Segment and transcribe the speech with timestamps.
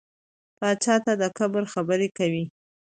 [0.57, 2.45] پاچا تل د کبر خبرې کوي.